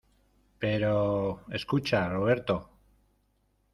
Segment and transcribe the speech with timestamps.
[0.61, 1.41] pero...
[1.51, 2.67] escucha, Roberto.